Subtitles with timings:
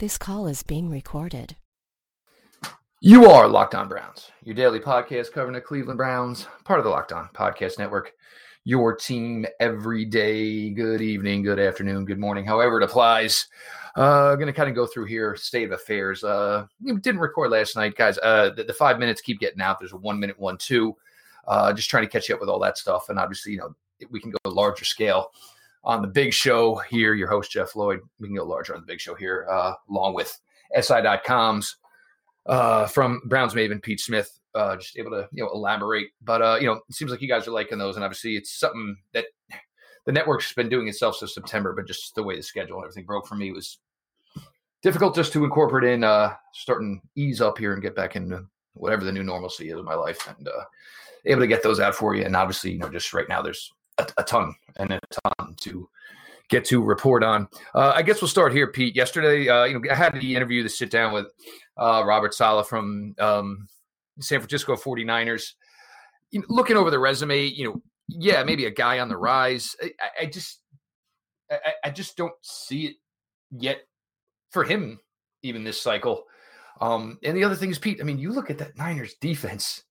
[0.00, 1.56] This call is being recorded.
[3.00, 6.90] You are Locked On Browns, your daily podcast covering the Cleveland Browns, part of the
[6.90, 8.12] Locked On Podcast Network.
[8.62, 10.70] Your team every day.
[10.70, 13.48] Good evening, good afternoon, good morning, however it applies.
[13.96, 16.22] Uh, going to kind of go through here, state of affairs.
[16.22, 16.66] Uh,
[17.00, 18.18] didn't record last night, guys.
[18.18, 19.80] Uh, the, the five minutes keep getting out.
[19.80, 20.96] There's a one minute one, two.
[21.48, 23.08] Uh, just trying to catch you up with all that stuff.
[23.08, 23.74] And obviously, you know,
[24.10, 25.32] we can go larger scale
[25.88, 27.14] on the big show here.
[27.14, 28.00] Your host, Jeff Lloyd.
[28.20, 30.38] We can go larger on the big show here, uh, along with
[30.78, 31.78] SI.com's
[32.46, 36.10] uh, from Browns Maven, Pete Smith, uh, just able to, you know, elaborate.
[36.22, 37.96] But, uh, you know, it seems like you guys are liking those.
[37.96, 39.24] And obviously, it's something that
[40.04, 43.06] the network's been doing itself since September, but just the way the schedule and everything
[43.06, 43.78] broke for me was
[44.82, 49.04] difficult just to incorporate in, uh, starting ease up here and get back into whatever
[49.04, 50.28] the new normalcy is in my life.
[50.36, 50.64] And, uh,
[51.24, 52.24] able to get those out for you.
[52.24, 55.88] And obviously, you know, just right now, there's a, a ton and a ton to
[56.48, 57.48] get to report on.
[57.74, 58.96] Uh, I guess we'll start here, Pete.
[58.96, 61.26] Yesterday, uh, you know, I had the interview to sit down with
[61.76, 63.68] uh, Robert Saleh from um,
[64.20, 65.52] San Francisco 49ers.
[66.30, 69.76] You know, looking over the resume, you know, yeah, maybe a guy on the rise.
[69.82, 69.92] I,
[70.22, 70.60] I just,
[71.50, 72.96] I, I, just don't see it
[73.50, 73.80] yet
[74.50, 74.98] for him,
[75.42, 76.24] even this cycle.
[76.80, 77.98] Um, and the other thing is, Pete.
[78.00, 79.82] I mean, you look at that Niners defense.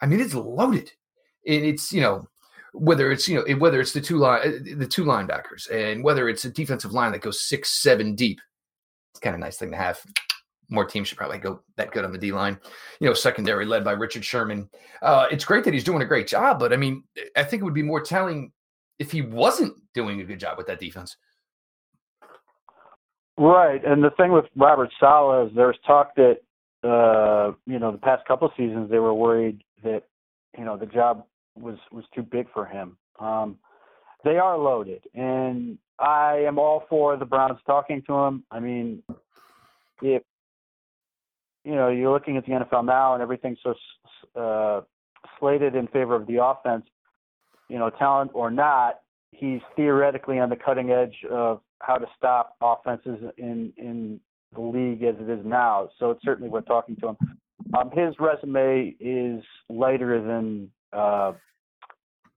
[0.00, 0.90] I mean, it's loaded.
[1.46, 2.26] And it's you know
[2.72, 6.28] whether it's you know whether it's the two line uh, the two linebackers and whether
[6.28, 8.40] it's a defensive line that goes six seven deep.
[9.12, 10.00] It's kind of nice thing to have.
[10.68, 12.56] More teams should probably go that good on the D line.
[13.00, 14.70] You know, secondary led by Richard Sherman.
[15.02, 17.02] Uh, it's great that he's doing a great job, but I mean,
[17.36, 18.52] I think it would be more telling
[19.00, 21.16] if he wasn't doing a good job with that defense.
[23.36, 26.36] Right, and the thing with Robert Saleh is there's talk that
[26.84, 30.04] uh, you know the past couple of seasons they were worried that
[30.56, 31.24] you know the job
[31.56, 32.96] was was too big for him.
[33.18, 33.58] Um,
[34.24, 38.44] they are loaded, and I am all for the Browns talking to him.
[38.50, 39.02] I mean,
[40.02, 40.22] if
[41.64, 43.74] you know you're looking at the NFL now and everything's so
[44.40, 44.82] uh,
[45.38, 46.84] slated in favor of the offense,
[47.68, 49.00] you know, talent or not,
[49.32, 54.20] he's theoretically on the cutting edge of how to stop offenses in in
[54.54, 55.88] the league as it is now.
[55.98, 57.16] So it's certainly worth talking to him.
[57.78, 61.32] Um, his resume is lighter than uh,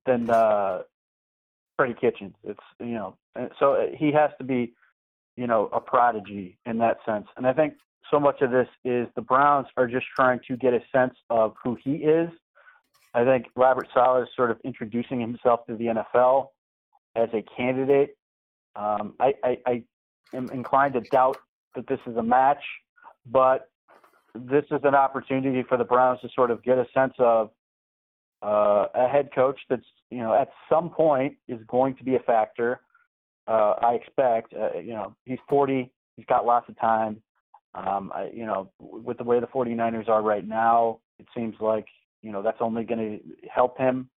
[0.06, 0.80] than uh,
[1.78, 2.36] Freddie Kitchens.
[2.44, 3.18] It's you know,
[3.60, 4.74] so uh, he has to be,
[5.36, 7.28] you know, a prodigy in that sense.
[7.38, 7.74] And I think
[8.12, 11.56] so much of this is the Browns are just trying to get a sense of
[11.64, 12.30] who he is.
[13.14, 16.48] I think Robert Saleh is sort of introducing himself to the NFL
[17.16, 18.18] as a candidate.
[18.76, 19.84] Um, I, I, I
[20.34, 21.38] am inclined to doubt
[21.76, 22.64] that this is a match,
[23.26, 23.70] but
[24.34, 27.52] this is an opportunity for the Browns to sort of get a sense of
[28.44, 32.20] uh, a head coach that's you know at some point is going to be a
[32.20, 32.82] factor.
[33.48, 34.54] Uh, I expect.
[34.54, 35.92] Uh, you know, he's 40.
[36.16, 37.22] He's got lots of time.
[37.76, 41.88] Um, I, you know, with the way the 49ers are right now, it seems like
[42.22, 44.10] you know that's only going to help him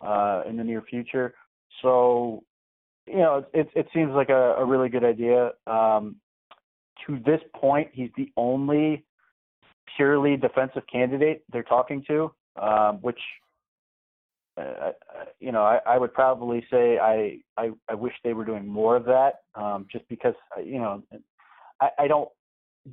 [0.00, 1.34] uh, in the near future.
[1.80, 2.44] So,
[3.06, 5.52] you know, it, it seems like a, a really good idea.
[5.66, 6.16] Um,
[7.06, 9.04] to this point, he's the only
[9.96, 13.18] purely defensive candidate they're talking to, um, which
[14.60, 14.92] uh,
[15.40, 18.96] you know, I, I would probably say I, I I wish they were doing more
[18.96, 21.02] of that, um, just because uh, you know,
[21.80, 22.28] I, I don't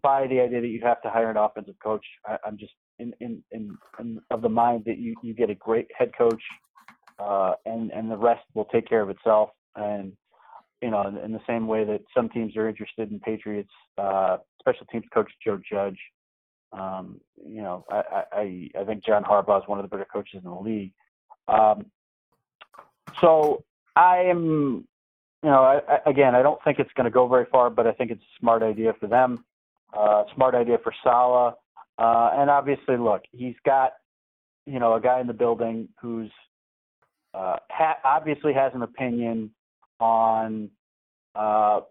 [0.02, 2.06] buy the idea that you have to hire an offensive coach.
[2.26, 5.56] I, I'm just in, in in in of the mind that you you get a
[5.56, 6.42] great head coach,
[7.20, 9.50] uh, and and the rest will take care of itself.
[9.76, 10.14] And
[10.82, 14.38] you know, in, in the same way that some teams are interested in Patriots uh,
[14.60, 16.00] special teams coach Joe Judge.
[16.72, 20.42] Um, you know, I, I I think John Harbaugh is one of the better coaches
[20.44, 20.94] in the league.
[21.50, 21.86] Um,
[23.22, 23.64] so
[23.96, 24.88] I am,
[25.44, 27.88] you know, I, I, again, I don't think it's going to go very far, but
[27.88, 29.44] I think it's a smart idea for them,
[29.98, 31.54] uh, smart idea for Saleh,
[31.98, 33.94] uh, and obviously, look, he's got,
[34.66, 36.32] you know, a guy in the building who's
[37.34, 39.52] uh, ha- obviously has an opinion
[40.00, 40.70] on
[41.36, 41.82] uh,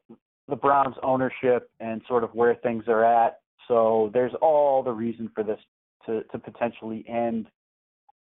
[0.49, 3.41] the Browns' ownership and sort of where things are at.
[3.69, 5.61] So there's all the reason for this
[6.07, 7.49] to, to potentially end.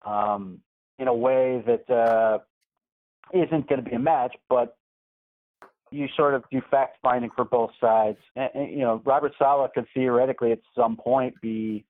[0.05, 0.59] Um,
[0.99, 2.39] in a way that uh,
[3.33, 4.77] not going to be a match, but
[5.91, 8.17] you sort of do fact finding for both sides.
[8.35, 11.85] And, and, you know, Robert Saleh could theoretically at some point be,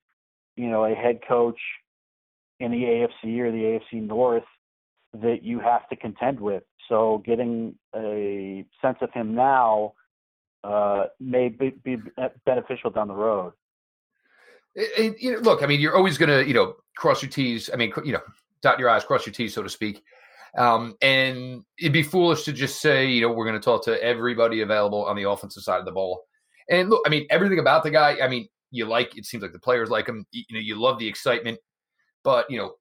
[0.56, 1.58] you know, a head coach
[2.60, 4.44] in the AFC or the AFC North
[5.14, 6.62] that you have to contend with.
[6.88, 9.94] So getting a sense of him now
[10.64, 11.96] uh, may be, be
[12.44, 13.52] beneficial down the road.
[14.74, 17.30] It, it, you know, look, I mean, you're always going to, you know, cross your
[17.30, 17.70] T's.
[17.72, 18.20] I mean, you know,
[18.62, 20.02] dot your I's, cross your T's, so to speak.
[20.56, 24.02] Um, and it'd be foolish to just say, you know, we're going to talk to
[24.02, 26.24] everybody available on the offensive side of the ball.
[26.70, 29.52] And look, I mean, everything about the guy, I mean, you like, it seems like
[29.52, 30.26] the players like him.
[30.32, 31.58] You know, you love the excitement,
[32.24, 32.74] but, you know,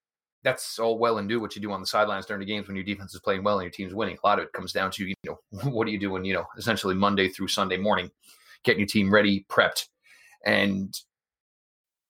[0.44, 2.76] that's all well and do what you do on the sidelines during the games when
[2.76, 4.18] your defense is playing well and your team's winning.
[4.24, 6.46] A lot of it comes down to, you know, what are you doing, you know,
[6.58, 8.10] essentially Monday through Sunday morning,
[8.64, 9.88] getting your team ready, prepped.
[10.46, 10.98] And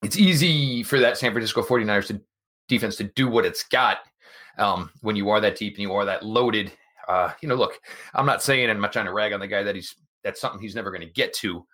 [0.04, 2.22] it's easy for that San Francisco 49ers to
[2.68, 4.00] defense to do what it's got
[4.58, 6.72] um, when you are that deep and you are that loaded.
[7.08, 7.80] Uh, you know, look,
[8.14, 10.60] I'm not saying I'm not trying to rag on the guy that he's that's something
[10.60, 11.66] he's never going to get to.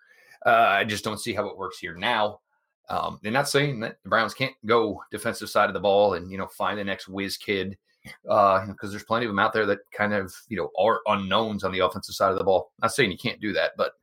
[0.45, 2.39] Uh, I just don't see how it works here now.
[2.89, 6.29] Um, they're not saying that the Browns can't go defensive side of the ball and
[6.29, 7.77] you know find the next whiz kid
[8.23, 11.63] because uh, there's plenty of them out there that kind of you know are unknowns
[11.63, 12.71] on the offensive side of the ball.
[12.81, 13.93] Not saying you can't do that, but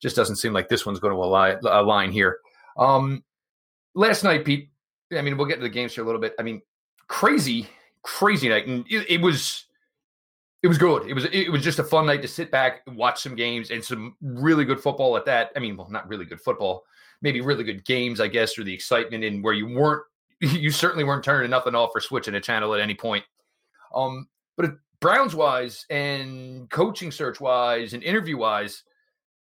[0.00, 2.38] just doesn't seem like this one's going to align, here.
[2.76, 3.22] Um,
[3.94, 4.68] last night, Pete.
[5.12, 6.34] I mean, we'll get to the games here a little bit.
[6.38, 6.62] I mean,
[7.08, 7.68] crazy,
[8.02, 9.66] crazy night, and it, it was
[10.62, 11.08] it was good.
[11.08, 13.84] It was it was just a fun night to sit back, watch some games, and
[13.84, 15.50] some really good football at that.
[15.56, 16.84] I mean, well, not really good football,
[17.20, 20.04] maybe really good games, I guess, or the excitement in where you weren't,
[20.40, 23.24] you certainly weren't turning nothing off or switching a channel at any point.
[23.94, 28.84] Um, but Browns wise and coaching search wise and interview wise,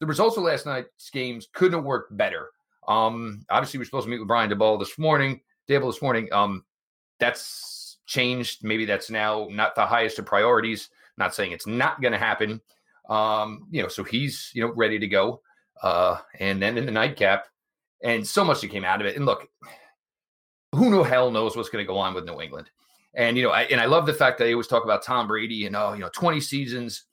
[0.00, 2.50] the results of last night's games couldn't have worked better.
[2.88, 6.32] Um, obviously, we're supposed to meet with Brian Daboll this morning, Daboll this morning.
[6.32, 6.64] Um,
[7.18, 8.64] that's changed.
[8.64, 10.90] Maybe that's now not the highest of priorities.
[11.16, 12.60] Not saying it's not going to happen.
[13.08, 15.42] Um, you know, so he's you know ready to go.
[15.82, 17.46] Uh, and then in the nightcap,
[18.02, 19.16] and so much that came out of it.
[19.16, 19.48] And look,
[20.72, 22.70] who the hell knows what's going to go on with New England?
[23.14, 25.26] And you know, I, and I love the fact that they always talk about Tom
[25.26, 27.04] Brady and oh, you know, 20 seasons,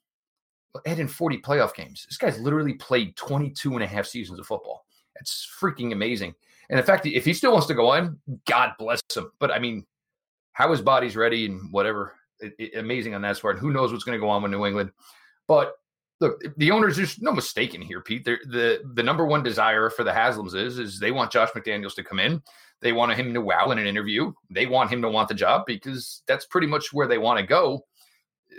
[0.85, 2.05] adding 40 playoff games.
[2.07, 4.85] This guy's literally played 22 and a half seasons of football.
[5.19, 6.35] It's freaking amazing.
[6.69, 9.31] And in fact, if he still wants to go on, God bless him.
[9.39, 9.85] But I mean,
[10.53, 13.59] how his body's ready and whatever, it, it, amazing on that part.
[13.59, 14.91] Who knows what's going to go on with New England?
[15.47, 15.73] But
[16.19, 18.25] look, the owners, there's no mistake in here, Pete.
[18.25, 21.95] They're, the the number one desire for the Haslams is is they want Josh McDaniels
[21.95, 22.41] to come in.
[22.81, 24.33] They want him to wow in an interview.
[24.49, 27.45] They want him to want the job because that's pretty much where they want to
[27.45, 27.85] go.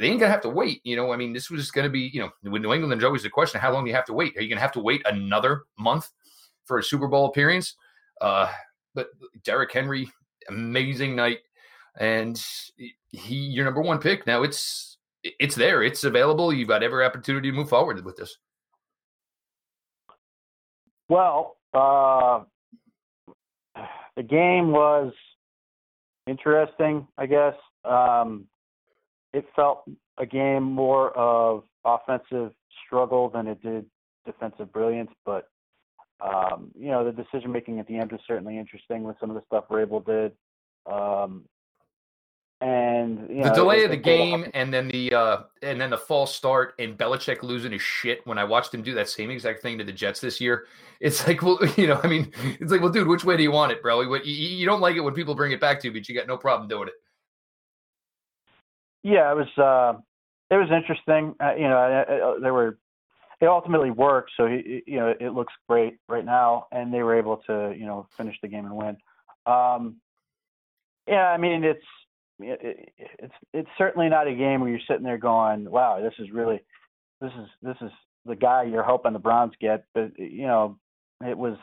[0.00, 0.80] They ain't gonna have to wait.
[0.84, 3.22] You know, I mean, this was gonna be, you know, with New England, there's always
[3.22, 4.36] the question: How long do you have to wait?
[4.36, 6.08] Are you gonna have to wait another month
[6.64, 7.74] for a Super Bowl appearance?
[8.20, 8.50] Uh,
[8.94, 9.08] but
[9.44, 10.10] Derrick Henry,
[10.48, 11.38] amazing night,
[11.98, 12.42] and
[13.10, 14.26] he, your number one pick.
[14.26, 15.82] Now it's it's there.
[15.82, 16.52] It's available.
[16.52, 18.36] You've got every opportunity to move forward with this.
[21.08, 22.44] Well, uh,
[24.16, 25.12] the game was
[26.26, 27.54] interesting, I guess.
[27.84, 28.46] Um,
[29.32, 29.84] it felt
[30.18, 32.52] a game more of offensive
[32.84, 33.86] struggle than it did
[34.26, 35.48] defensive brilliance, but
[36.20, 39.36] um, you know the decision making at the end was certainly interesting with some of
[39.36, 40.32] the stuff Vrabel did.
[40.90, 41.44] Um,
[42.60, 45.98] and you know, the delay of the game and then the uh and then the
[45.98, 49.62] false start and Belichick losing his shit when I watched him do that same exact
[49.62, 50.66] thing to the Jets this year.
[51.00, 53.52] It's like, well, you know, I mean, it's like, well, dude, which way do you
[53.52, 54.00] want it, bro?
[54.00, 56.26] You, you don't like it when people bring it back to you, but you got
[56.26, 56.94] no problem doing it.
[59.04, 60.00] Yeah, it was uh
[60.50, 61.36] it was interesting.
[61.40, 62.78] Uh, you know, there were
[63.40, 67.16] it ultimately worked, so he, you know, it looks great right now, and they were
[67.16, 68.96] able to you know finish the game and win.
[69.46, 69.96] Um,
[71.06, 71.84] yeah, I mean, it's
[72.40, 76.30] it, it's it's certainly not a game where you're sitting there going, "Wow, this is
[76.32, 76.60] really
[77.20, 77.90] this is this is
[78.26, 80.78] the guy you're hoping the Browns get." But you know,
[81.24, 81.56] it was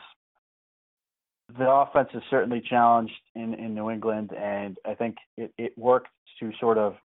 [1.58, 6.08] the offense is certainly challenged in in New England, and I think it it worked
[6.40, 6.96] to sort of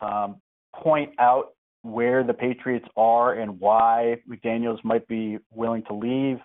[0.00, 0.40] um,
[0.74, 6.38] point out where the Patriots are and why McDaniels might be willing to leave,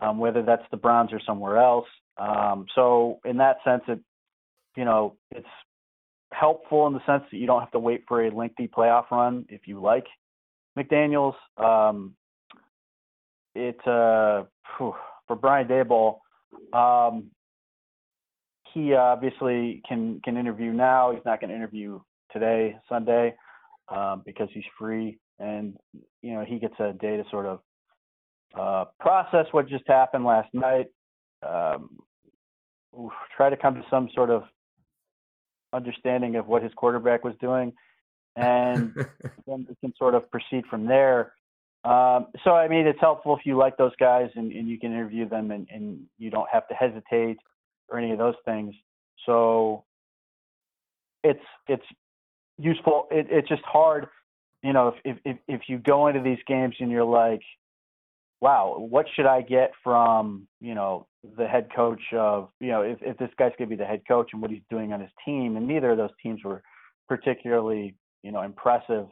[0.00, 1.86] um, whether that's the Browns or somewhere else.
[2.18, 4.00] Um, so in that sense, it
[4.76, 5.46] you know it's
[6.32, 9.46] helpful in the sense that you don't have to wait for a lengthy playoff run
[9.48, 10.06] if you like
[10.76, 11.34] McDaniels.
[11.56, 12.16] Um,
[13.54, 14.42] it uh,
[14.76, 14.96] for
[15.40, 16.18] Brian Daboll,
[16.72, 17.30] um,
[18.72, 21.12] he obviously can can interview now.
[21.12, 22.00] He's not going to interview
[22.32, 23.36] today, Sunday,
[23.88, 25.76] um, because he's free, and
[26.22, 27.60] you know he gets a day to sort of
[28.58, 30.86] uh, process what just happened last night.
[31.46, 31.98] Um,
[33.36, 34.44] try to come to some sort of
[35.72, 37.72] understanding of what his quarterback was doing,
[38.36, 38.94] and
[39.46, 41.32] then we can sort of proceed from there.
[41.84, 44.92] Um, so, I mean, it's helpful if you like those guys and, and you can
[44.92, 47.36] interview them and, and you don't have to hesitate
[47.90, 48.74] or any of those things.
[49.26, 49.84] So,
[51.22, 51.84] it's it's
[52.58, 53.06] useful.
[53.10, 54.08] It, it's just hard,
[54.62, 57.42] you know, if, if if you go into these games and you're like,
[58.40, 61.06] wow, what should I get from, you know,
[61.38, 64.02] the head coach of, you know, if, if this guy's going to be the head
[64.06, 65.56] coach and what he's doing on his team.
[65.56, 66.62] And neither of those teams were
[67.08, 69.06] particularly, you know, impressive.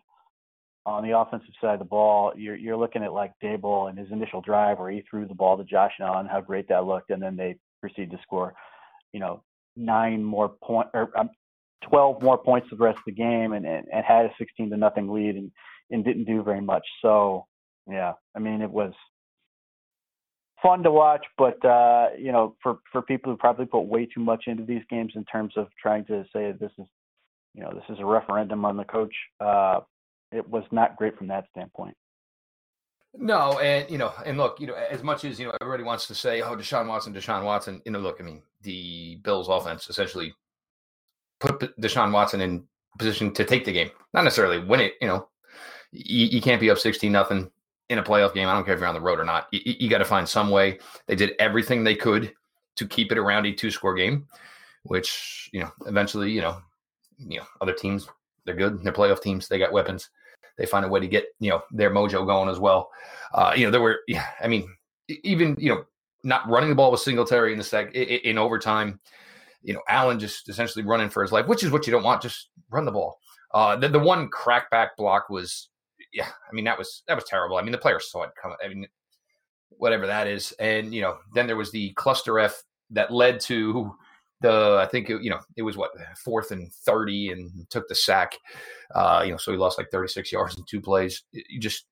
[0.85, 4.11] on the offensive side of the ball, you're you're looking at like Daboll and his
[4.11, 7.23] initial drive where he threw the ball to Josh Allen, how great that looked, and
[7.23, 8.55] then they proceed to score,
[9.13, 9.43] you know,
[9.77, 11.31] nine more point or um,
[11.89, 14.77] 12 more points the rest of the game and, and, and had a 16 to
[14.77, 15.51] nothing lead and,
[15.91, 16.85] and didn't do very much.
[17.01, 17.47] So,
[17.91, 18.93] yeah, I mean, it was
[20.63, 24.21] fun to watch, but, uh, you know, for, for people who probably put way too
[24.21, 26.87] much into these games in terms of trying to say this is,
[27.55, 29.81] you know, this is a referendum on the coach, uh,
[30.31, 31.95] it was not great from that standpoint.
[33.15, 36.07] No, and you know, and look, you know, as much as you know, everybody wants
[36.07, 39.91] to say, "Oh, Deshaun Watson, Deshaun Watson," you know, look, I mean, the Bills' offense
[39.91, 40.33] essentially
[41.43, 42.65] put Deshaun Watson in
[42.99, 44.95] position to take the game, not necessarily win it.
[45.01, 45.29] You know,
[45.91, 47.51] you, you can't be up sixteen nothing
[47.89, 48.49] in a playoff game.
[48.49, 49.49] I don't care if you're on the road or not.
[49.51, 50.79] You, you got to find some way.
[51.07, 52.33] They did everything they could
[52.77, 54.27] to keep it around a two score game,
[54.85, 56.59] which you know, eventually, you know,
[57.19, 58.09] you know, other teams
[58.45, 58.83] they're good.
[58.83, 59.49] They're playoff teams.
[59.49, 60.11] They got weapons.
[60.59, 62.91] They find a way to get you know their mojo going as well.
[63.35, 64.01] Uh, you know, there were.
[64.07, 64.69] Yeah, I mean,
[65.09, 65.85] even you know,
[66.25, 69.01] not running the ball with Singletary in the sec in overtime
[69.63, 72.23] you know, Allen just essentially running for his life, which is what you don't want.
[72.23, 73.19] Just run the ball.
[73.53, 75.69] Uh, the, the one crackback block was,
[76.13, 77.57] yeah, I mean, that was, that was terrible.
[77.57, 78.57] I mean, the player saw it coming.
[78.65, 78.87] I mean,
[79.71, 80.53] whatever that is.
[80.59, 83.95] And, you know, then there was the cluster F that led to
[84.41, 85.91] the, I think, it, you know, it was what,
[86.25, 88.33] fourth and 30 and took the sack.
[88.95, 91.23] Uh, you know, so he lost like 36 yards in two plays.
[91.33, 91.85] You just,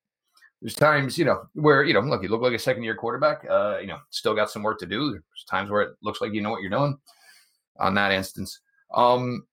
[0.60, 3.46] there's times, you know, where, you know, look, you look like a second year quarterback,
[3.48, 5.10] uh, you know, still got some work to do.
[5.10, 6.98] There's times where it looks like you know what you're doing
[7.80, 8.60] on that instance.
[8.94, 9.46] Um,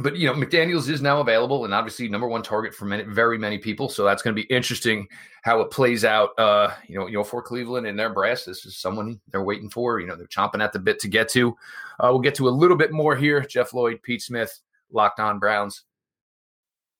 [0.00, 3.36] but you know, McDaniels is now available, and obviously number one target for many, very
[3.36, 3.88] many people.
[3.88, 5.06] So that's going to be interesting
[5.42, 6.30] how it plays out.
[6.38, 9.68] Uh, you know, you know, for Cleveland and their brass, this is someone they're waiting
[9.68, 10.00] for.
[10.00, 11.50] You know, they're chomping at the bit to get to.
[11.98, 13.42] Uh, we'll get to a little bit more here.
[13.42, 15.84] Jeff Lloyd, Pete Smith, locked on Browns,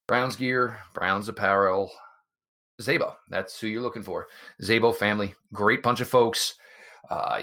[0.07, 1.91] Browns gear, Browns apparel,
[2.83, 3.15] Zabo.
[3.29, 4.29] That's who you're looking for.
[4.63, 6.57] Zabo family, great bunch of folks.
[7.09, 7.43] Uh,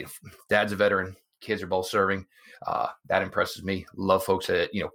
[0.50, 2.28] dad's a veteran, kids are both serving.
[2.66, 3.86] Uh, that impresses me.
[3.96, 4.92] Love folks that you know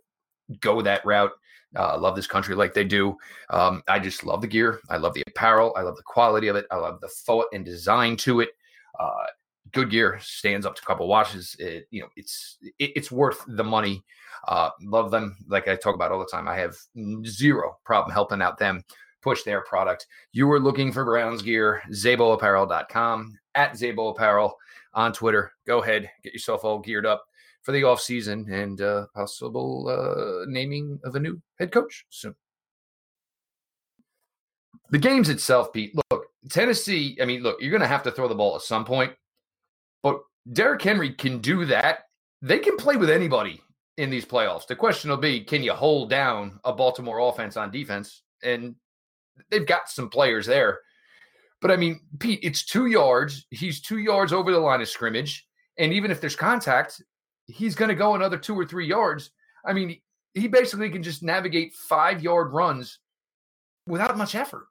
[0.61, 1.33] go that route.
[1.77, 3.17] Uh, love this country like they do.
[3.51, 4.81] Um, I just love the gear.
[4.91, 5.73] I love the apparel.
[5.77, 6.67] I love the quality of it.
[6.71, 8.51] I love the thought and design to it.
[8.99, 9.27] Uh,
[9.73, 11.57] good gear stands up to a couple washes.
[11.59, 14.05] It, you know, it's it, it's worth the money.
[14.47, 15.37] Uh, love them.
[15.49, 16.49] Like I talk about all the time.
[16.49, 16.77] I have
[17.25, 18.85] zero problem helping out them
[19.23, 20.07] push their product.
[20.33, 24.57] You are looking for Browns gear, ZaboApparel.com at Zabo Apparel
[24.95, 25.53] on Twitter.
[25.67, 27.25] Go ahead, get yourself all geared up
[27.63, 32.35] for the offseason and uh, possible uh, naming of a new head coach soon.
[34.91, 38.29] The games itself, Pete, look, Tennessee, I mean, look, you're going to have to throw
[38.29, 39.13] the ball at some point,
[40.03, 40.21] but
[40.53, 42.01] Derrick Henry can do that.
[42.43, 43.63] They can play with anybody
[43.97, 44.67] in these playoffs.
[44.67, 48.23] The question will be can you hold down a Baltimore offense on defense?
[48.43, 48.75] And
[49.51, 50.81] they've got some players there.
[51.61, 53.47] But I mean, Pete, it's two yards.
[53.51, 55.47] He's two yards over the line of scrimmage.
[55.79, 57.01] And even if there's contact,
[57.53, 59.31] he's going to go another two or three yards.
[59.65, 60.01] I mean,
[60.35, 62.99] he basically can just navigate five yard runs
[63.87, 64.67] without much effort.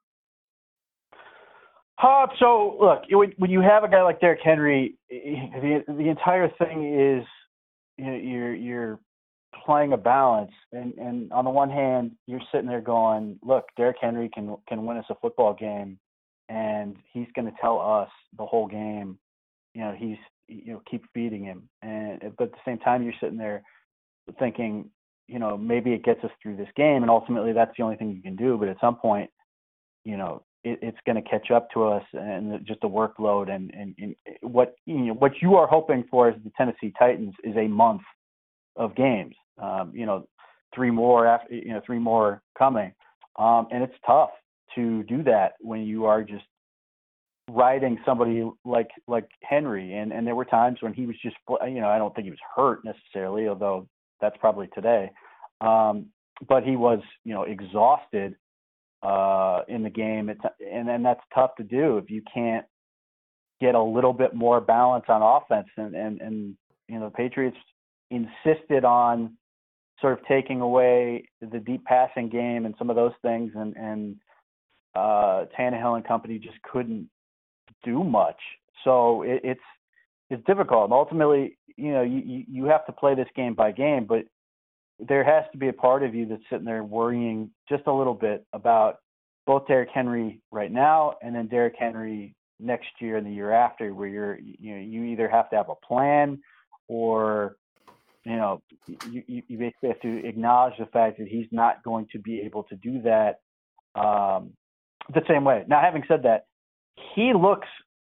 [2.02, 3.04] Uh, so look,
[3.38, 7.28] when you have a guy like Derrick Henry, the the entire thing is
[7.98, 9.00] you know, you're you're
[9.66, 13.98] playing a balance, and and on the one hand, you're sitting there going, look, Derrick
[14.02, 16.00] Henry can can win us a football game,
[16.50, 19.20] and he's going to tell us the whole game,
[19.76, 20.18] you know, he's
[20.52, 21.70] you know keep feeding him.
[21.82, 23.64] And but at the same time you're sitting there
[24.40, 24.90] thinking
[25.28, 28.12] you know maybe it gets us through this game and ultimately that's the only thing
[28.12, 28.58] you can do.
[28.58, 29.30] But at some point
[30.04, 33.72] you know it, it's going to catch up to us and just the workload and,
[33.74, 37.56] and, and what you know what you are hoping for as the Tennessee Titans is
[37.56, 38.02] a month
[38.76, 39.36] of games.
[39.62, 40.28] Um, you know
[40.74, 42.94] three more after you know three more coming.
[43.40, 44.32] Um, and it's tough
[44.76, 46.44] to do that when you are just
[47.54, 51.82] riding somebody like like Henry, and and there were times when he was just you
[51.82, 53.88] know I don't think he was hurt necessarily, although
[54.20, 55.12] that's probably today,
[55.60, 56.08] um,
[56.48, 58.36] but he was you know exhausted
[59.04, 60.42] uh, in the game, it's,
[60.72, 62.66] and then that's tough to do if you can't
[63.60, 66.56] get a little bit more balance on offense, and and and
[66.88, 67.58] you know the Patriots
[68.10, 69.36] insisted on
[70.00, 74.16] sort of taking away the deep passing game and some of those things, and and
[74.96, 77.10] uh, Tannehill and company just couldn't
[77.84, 78.40] do much.
[78.84, 79.62] So it, it's
[80.30, 80.86] it's difficult.
[80.86, 84.26] And ultimately, you know, you you have to play this game by game, but
[85.00, 88.14] there has to be a part of you that's sitting there worrying just a little
[88.14, 88.98] bit about
[89.48, 93.94] both Derrick Henry right now and then Derrick Henry next year and the year after,
[93.94, 96.40] where you're you know you either have to have a plan
[96.88, 97.56] or
[98.24, 98.62] you know
[99.10, 102.64] you, you basically have to acknowledge the fact that he's not going to be able
[102.64, 103.40] to do that
[103.96, 104.52] um,
[105.14, 105.64] the same way.
[105.68, 106.46] Now, having said that,
[107.16, 107.68] he looks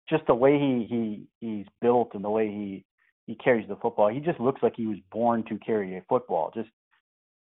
[0.09, 2.85] just the way he he he's built and the way he
[3.27, 4.09] he carries the football.
[4.09, 6.53] He just looks like he was born to carry a football.
[6.55, 6.69] Just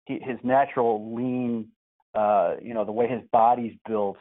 [0.06, 1.68] he, his natural lean,
[2.14, 4.16] uh, you know, the way his body's built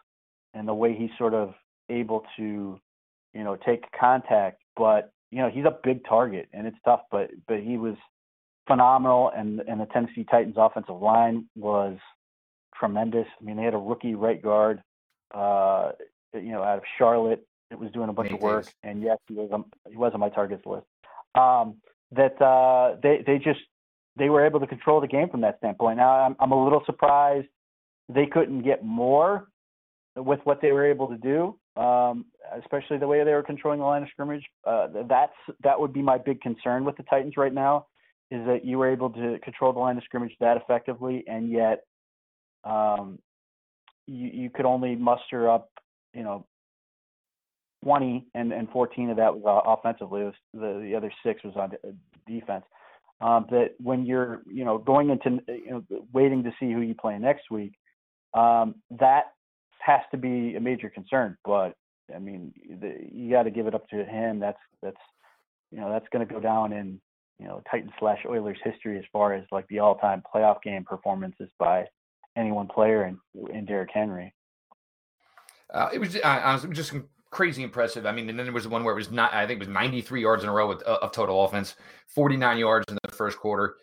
[0.53, 1.53] and the way he's sort of
[1.89, 2.79] able to,
[3.33, 4.61] you know, take contact.
[4.75, 7.01] But you know, he's a big target and it's tough.
[7.11, 7.95] But but he was
[8.67, 11.97] phenomenal, and and the Tennessee Titans offensive line was
[12.75, 13.27] tremendous.
[13.39, 14.81] I mean, they had a rookie right guard,
[15.33, 15.91] uh,
[16.33, 19.33] you know, out of Charlotte that was doing a bunch of work, and yes, he
[19.33, 20.85] was on, he was on my targets list.
[21.35, 21.75] Um,
[22.11, 23.59] that uh, they they just
[24.17, 25.97] they were able to control the game from that standpoint.
[25.97, 27.47] Now I'm I'm a little surprised
[28.09, 29.47] they couldn't get more
[30.15, 32.25] with what they were able to do, um,
[32.61, 34.43] especially the way they were controlling the line of scrimmage.
[34.65, 37.87] Uh, that's that would be my big concern with the Titans right now,
[38.29, 41.83] is that you were able to control the line of scrimmage that effectively, and yet
[42.63, 43.17] um,
[44.05, 45.69] you you could only muster up
[46.13, 46.45] you know
[47.83, 50.23] 20 and, and 14 of that was uh, offensively.
[50.23, 51.71] Was, the, the other six was on
[52.27, 52.63] defense.
[53.21, 56.95] Um, that when you're, you know, going into, you know, waiting to see who you
[56.95, 57.73] play next week,
[58.33, 59.33] um, that
[59.79, 61.37] has to be a major concern.
[61.45, 61.73] But
[62.13, 64.39] I mean, the, you got to give it up to him.
[64.39, 64.97] That's that's,
[65.71, 66.99] you know, that's going to go down in,
[67.39, 71.49] you know, Titans slash Oilers history as far as like the all-time playoff game performances
[71.59, 71.85] by
[72.35, 73.19] any one player in
[73.53, 74.33] in Derrick Henry.
[75.73, 76.13] Uh, it was
[76.71, 76.93] just
[77.31, 78.05] crazy impressive.
[78.05, 79.67] I mean, and then there was the one where it was not, I think it
[79.67, 81.75] was 93 yards in a row with, uh, of total offense,
[82.07, 83.75] 49 yards in the first quarter.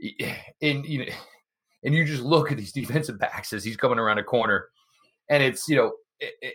[0.62, 1.12] And, you know,
[1.84, 4.68] and you just look at these defensive backs as he's coming around a corner
[5.28, 6.54] and it's, you know, it, it,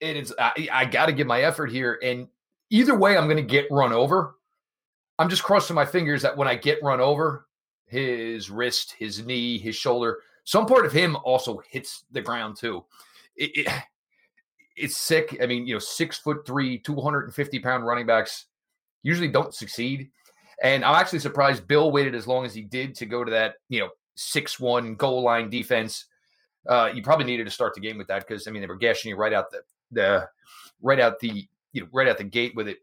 [0.00, 1.98] it is, I, I got to give my effort here.
[2.02, 2.28] And
[2.70, 4.36] either way, I'm going to get run over.
[5.18, 7.46] I'm just crossing my fingers that when I get run over,
[7.86, 12.84] his wrist, his knee, his shoulder, some part of him also hits the ground too.
[13.36, 13.68] It,
[14.76, 15.38] it's sick.
[15.42, 18.46] I mean, you know, six foot three, 250 pound running backs
[19.02, 20.10] usually don't succeed.
[20.62, 23.56] And I'm actually surprised Bill waited as long as he did to go to that,
[23.68, 26.06] you know, six one goal line defense.
[26.66, 28.76] Uh, you probably needed to start the game with that because I mean they were
[28.76, 30.28] gashing you right out the the
[30.80, 32.78] right out the you know right out the gate with it.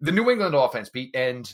[0.00, 1.50] The New England offense, Pete, and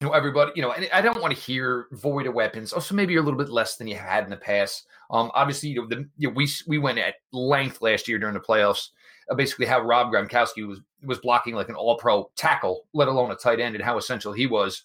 [0.00, 2.94] you know everybody you know and i don't want to hear void of weapons also
[2.94, 4.86] maybe you're a little bit less than you had in the past.
[5.10, 8.34] Um obviously you know, the, you know we we went at length last year during
[8.34, 8.90] the playoffs
[9.30, 13.36] uh, basically how rob gronkowski was was blocking like an all-pro tackle let alone a
[13.36, 14.84] tight end and how essential he was.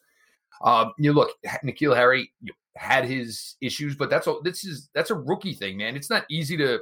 [0.63, 1.31] Um you look
[1.63, 2.31] N'Keal harry
[2.77, 4.41] had his issues but that's all.
[4.41, 5.97] this is that's a rookie thing man.
[5.97, 6.79] It's not easy to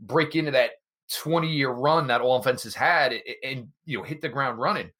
[0.00, 0.70] break into that
[1.12, 4.90] 20 year run that all offenses had and, and you know hit the ground running.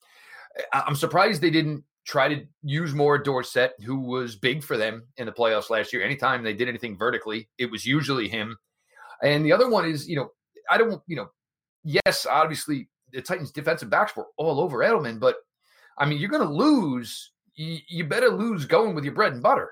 [0.73, 5.27] I'm surprised they didn't try to use more Dorsett, who was big for them in
[5.27, 6.03] the playoffs last year.
[6.03, 8.57] Anytime they did anything vertically, it was usually him.
[9.21, 10.29] And the other one is, you know,
[10.71, 11.29] I don't, you know,
[11.83, 15.35] yes, obviously the Titans' defensive backs were all over Edelman, but
[15.99, 17.31] I mean, you're going to lose.
[17.55, 19.71] You, better lose going with your bread and butter.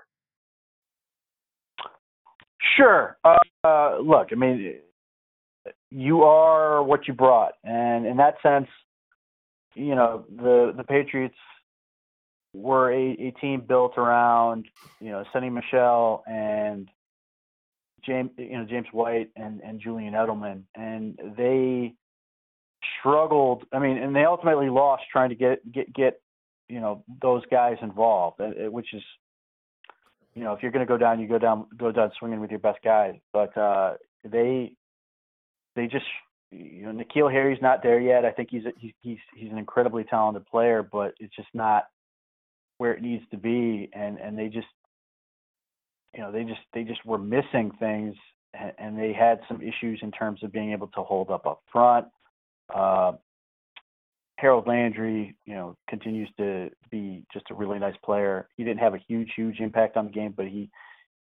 [2.76, 3.18] Sure.
[3.24, 4.76] Uh, look, I mean,
[5.90, 8.68] you are what you brought, and in that sense,
[9.74, 11.38] you know, the the Patriots
[12.54, 14.66] were a, a team built around
[15.00, 16.90] you know Sony Michel and
[18.06, 21.94] James you know James White and and Julian Edelman, and they
[23.00, 23.66] struggled.
[23.72, 26.22] I mean, and they ultimately lost trying to get get get
[26.70, 29.04] you know those guys involved, which is
[30.36, 32.50] you know if you're going to go down, you go down go down swinging with
[32.50, 33.16] your best guys.
[33.34, 34.74] But uh, they
[35.76, 36.06] they just
[36.52, 38.26] you know N'Keal Harry's not there yet.
[38.26, 41.86] I think he's a, he's he's an incredibly talented player, but it's just not
[42.78, 44.68] where it needs to be and and they just
[46.14, 48.16] you know they just they just were missing things
[48.54, 51.62] and, and they had some issues in terms of being able to hold up up
[51.72, 52.08] front
[52.74, 53.14] uh,
[54.38, 58.48] Harold Landry, you know, continues to be just a really nice player.
[58.56, 60.70] He didn't have a huge, huge impact on the game, but he,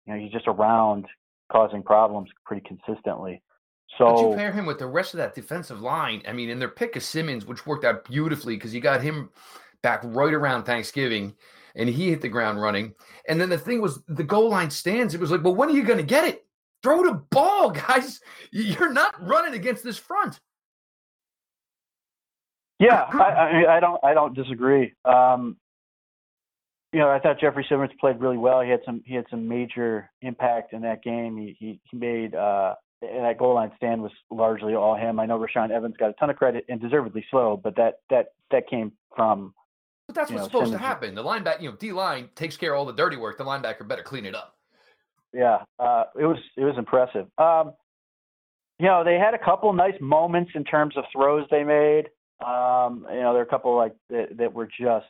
[0.06, 1.06] you know, he's just around
[1.50, 3.42] causing problems pretty consistently.
[3.98, 6.22] So but you pair him with the rest of that defensive line.
[6.26, 9.30] I mean, and their pick of Simmons, which worked out beautifully because you got him
[9.82, 11.34] back right around Thanksgiving,
[11.74, 12.94] and he hit the ground running.
[13.28, 15.14] And then the thing was, the goal line stands.
[15.14, 16.46] It was like, well, when are you going to get it?
[16.82, 18.20] Throw the ball, guys.
[18.50, 20.40] You're not running against this front.
[22.78, 24.94] Yeah, I, I, I don't, I don't disagree.
[25.04, 25.58] Um,
[26.92, 28.62] you know, I thought Jeffrey Simmons played really well.
[28.62, 31.36] He had some, he had some major impact in that game.
[31.36, 35.20] He, he, he made, uh, and that goal line stand was largely all him.
[35.20, 38.32] I know Rashaan Evans got a ton of credit and deservedly so, but that that
[38.50, 39.54] that came from
[40.10, 41.14] but that's what's know, supposed to happen.
[41.14, 43.38] The linebacker, you know, D line takes care of all the dirty work.
[43.38, 44.56] The linebacker better clean it up.
[45.32, 47.26] Yeah, uh, it was it was impressive.
[47.38, 47.74] Um,
[48.80, 52.08] you know, they had a couple nice moments in terms of throws they made.
[52.44, 55.06] Um, you know, there are a couple like that, that were just,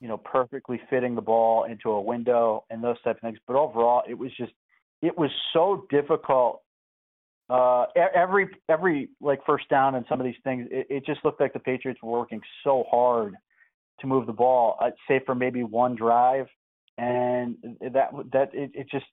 [0.00, 3.38] you know, perfectly fitting the ball into a window and those type of things.
[3.46, 4.52] But overall, it was just,
[5.00, 6.62] it was so difficult.
[7.48, 11.40] Uh, every every like first down and some of these things, it, it just looked
[11.40, 13.36] like the Patriots were working so hard
[14.00, 14.76] to move the ball.
[14.80, 16.46] I'd say for maybe one drive,
[16.98, 19.06] and that that it, it just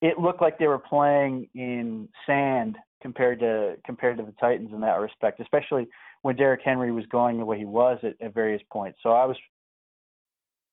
[0.00, 4.80] it looked like they were playing in sand compared to compared to the Titans in
[4.80, 5.88] that respect, especially
[6.22, 8.98] when Derrick Henry was going the way he was at, at various points.
[9.02, 9.36] So I was,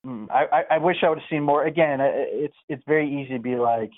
[0.05, 1.65] mm, I, I wish I would have seen more.
[1.65, 3.91] Again, it's it's very easy to be like,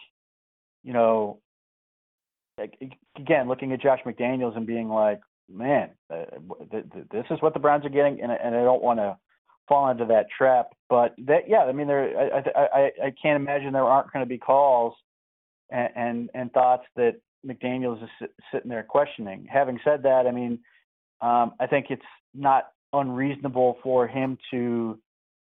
[0.84, 1.40] you know,
[2.58, 2.78] like,
[3.18, 6.26] again looking at Josh McDaniels and being like, man, uh,
[7.12, 9.18] this is what the Browns are getting, and and I don't want to
[9.68, 10.68] fall into that trap.
[10.90, 14.30] But that, yeah, I mean, there, I I I can't imagine there aren't going to
[14.30, 14.94] be calls
[15.70, 19.48] and, and and thoughts that McDaniels is sitting there questioning.
[19.52, 20.60] Having said that, I mean,
[21.22, 22.02] um, I think it's
[22.34, 24.98] not unreasonable for him to,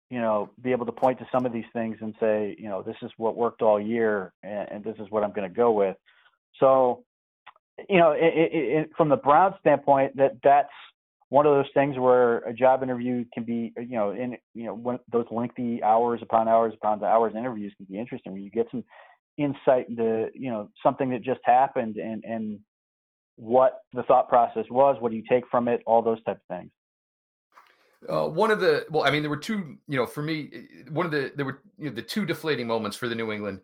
[0.09, 2.81] you know, be able to point to some of these things and say, you know,
[2.81, 5.71] this is what worked all year, and, and this is what I'm going to go
[5.71, 5.95] with.
[6.59, 7.03] So,
[7.87, 10.69] you know, it, it, it, from the Browns standpoint, that that's
[11.29, 14.73] one of those things where a job interview can be, you know, in you know,
[14.73, 18.31] when those lengthy hours upon hours upon hours interviews can be interesting.
[18.33, 18.83] Where you get some
[19.39, 22.59] insight into you know something that just happened and and
[23.37, 26.57] what the thought process was what do you take from it all those type of
[26.57, 26.69] things
[28.09, 31.05] uh, one of the well i mean there were two you know for me one
[31.05, 33.61] of the there were you know, the two deflating moments for the new england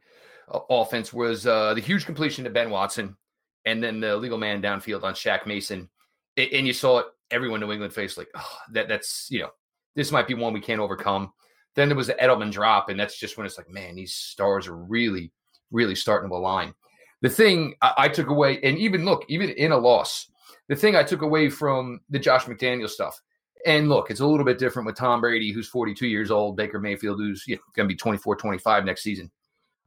[0.49, 3.17] uh, offense was uh, the huge completion to ben watson
[3.65, 5.89] and then the legal man downfield on Shaq Mason
[6.37, 9.49] and you saw it everyone new england faced like oh, that that's you know
[9.95, 11.31] this might be one we can't overcome
[11.75, 14.67] then there was the edelman drop and that's just when it's like man these stars
[14.67, 15.31] are really
[15.71, 16.73] really starting to align.
[17.21, 20.29] The thing I, I took away, and even look, even in a loss,
[20.67, 23.21] the thing I took away from the Josh McDaniel stuff,
[23.65, 26.79] and look, it's a little bit different with Tom Brady, who's 42 years old, Baker
[26.79, 29.31] Mayfield, who's you know, going to be 24, 25 next season.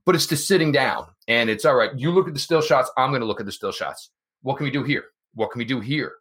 [0.05, 1.91] But it's the sitting down, and it's all right.
[1.97, 2.91] You look at the still shots.
[2.97, 4.11] I'm going to look at the still shots.
[4.43, 5.05] What can we do here?
[5.35, 6.15] What can we do here?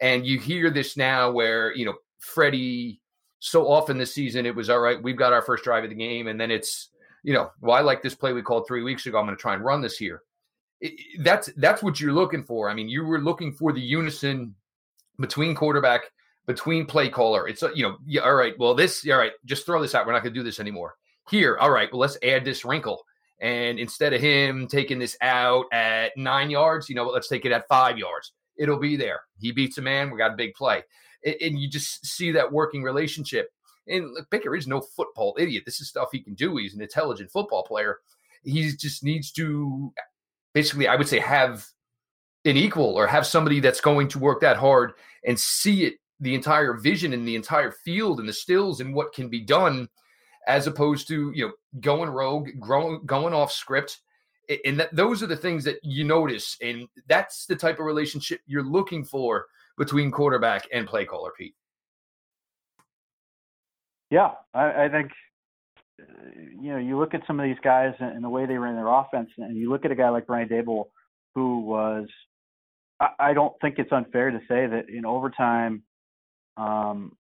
[0.00, 3.00] And you hear this now where, you know, Freddie,
[3.38, 5.02] so often this season, it was all right.
[5.02, 6.88] We've got our first drive of the game, and then it's
[7.24, 9.18] you know, well, I like this play we called three weeks ago.
[9.18, 10.22] I'm going to try and run this here.
[10.80, 12.68] It, that's that's what you're looking for.
[12.68, 14.54] I mean, you were looking for the unison
[15.18, 16.02] between quarterback,
[16.46, 17.48] between play caller.
[17.48, 18.54] It's uh, you know, yeah, all right.
[18.58, 20.06] Well, this, all right, just throw this out.
[20.06, 20.96] We're not going to do this anymore.
[21.30, 21.90] Here, all right.
[21.90, 23.02] Well, let's add this wrinkle.
[23.40, 27.52] And instead of him taking this out at nine yards, you know, let's take it
[27.52, 28.32] at five yards.
[28.56, 29.20] It'll be there.
[29.38, 30.10] He beats a man.
[30.10, 30.82] We got a big play,
[31.24, 33.50] and you just see that working relationship.
[33.86, 35.64] And look, Baker is no football idiot.
[35.66, 36.56] This is stuff he can do.
[36.56, 37.98] He's an intelligent football player.
[38.42, 39.92] He just needs to
[40.54, 41.66] basically, I would say, have
[42.44, 44.92] an equal or have somebody that's going to work that hard
[45.24, 49.12] and see it, the entire vision and the entire field and the stills and what
[49.12, 49.88] can be done,
[50.46, 54.00] as opposed to you know going rogue, growing, going off script.
[54.64, 58.40] And that those are the things that you notice, and that's the type of relationship
[58.46, 59.46] you're looking for
[59.78, 61.54] between quarterback and play caller, Pete.
[64.10, 65.10] Yeah, I, I think
[66.60, 68.88] you know you look at some of these guys and, the way they ran their
[68.88, 70.86] offense, and you look at a guy like Brian Daboll
[71.34, 72.06] who was.
[73.00, 75.82] I, I don't think it's unfair to say that in overtime,
[76.56, 77.16] um,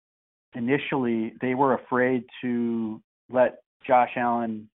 [0.55, 4.69] initially they were afraid to let Josh Allen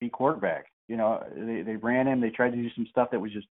[0.00, 0.66] be quarterback.
[0.92, 2.20] You know, they they ran him.
[2.20, 3.46] They tried to do some stuff that was just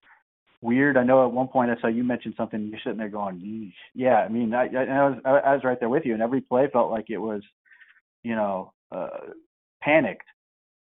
[0.60, 0.98] weird.
[0.98, 2.68] I know at one point I saw you mentioned something.
[2.68, 6.04] You're sitting there going, "Yeah." I mean, I, I was I was right there with
[6.04, 7.42] you, and every play felt like it was
[8.22, 9.08] you know, uh,
[9.82, 10.26] panicked.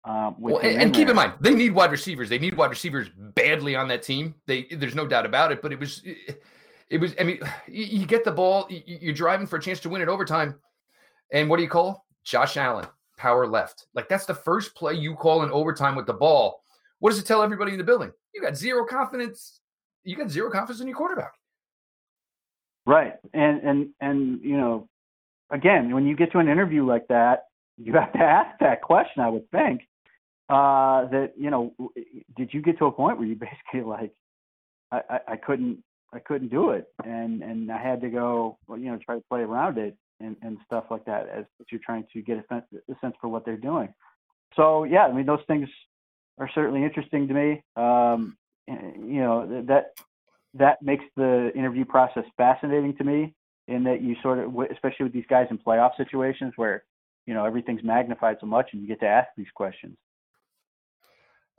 [0.03, 2.29] Um, well, and, and keep in mind, they need wide receivers.
[2.29, 4.35] They need wide receivers badly on that team.
[4.45, 5.61] They, there's no doubt about it.
[5.61, 6.01] But it was,
[6.89, 7.13] it was.
[7.19, 10.55] I mean, you, get the ball, you're driving for a chance to win it overtime,
[11.31, 13.87] and what do you call Josh Allen power left?
[13.93, 16.61] Like that's the first play you call in overtime with the ball.
[16.99, 18.11] What does it tell everybody in the building?
[18.33, 19.59] You got zero confidence.
[20.03, 21.33] You got zero confidence in your quarterback.
[22.85, 24.87] Right, and and and you know,
[25.51, 27.43] again, when you get to an interview like that,
[27.77, 29.21] you have to ask that question.
[29.21, 29.81] I would think
[30.49, 31.73] uh, that you know,
[32.37, 33.35] did you get to a point where you
[33.73, 34.13] basically like,
[34.91, 38.89] I, I, I couldn't, I couldn't do it, and and I had to go, you
[38.89, 42.21] know, try to play around it and and stuff like that as you're trying to
[42.21, 43.93] get a sense, a sense for what they're doing.
[44.55, 45.69] So yeah, I mean, those things
[46.37, 47.63] are certainly interesting to me.
[47.75, 49.93] Um, you know, that
[50.53, 53.33] that makes the interview process fascinating to me
[53.67, 56.83] in that you sort of, especially with these guys in playoff situations where
[57.25, 59.97] you know everything's magnified so much and you get to ask these questions.